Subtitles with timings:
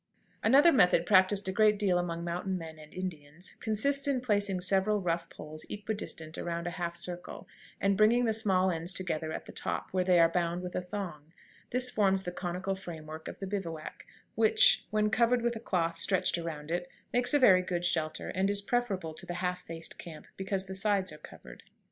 [0.43, 4.99] ]Another method practiced a great deal among mountain men and Indians consists in placing several
[4.99, 7.47] rough poles equidistant around in a half circle,
[7.79, 10.81] and bringing the small ends together at the top, where they are bound with a
[10.81, 11.33] thong.
[11.69, 15.99] This forms the conical frame work of the bivouac, which, when covered with a cloth
[15.99, 19.99] stretched around it, makes a very good shelter, and is preferable to the half faced
[19.99, 21.27] camp, because the sides are covered.
[21.27, 21.77] [Illustration: CONICAL BIVOUAC.